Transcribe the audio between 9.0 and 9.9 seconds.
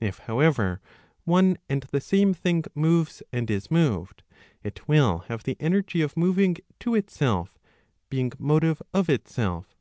itself.